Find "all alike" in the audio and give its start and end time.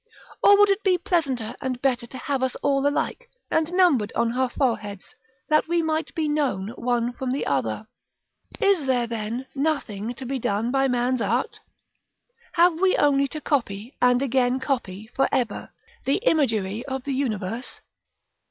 2.63-3.29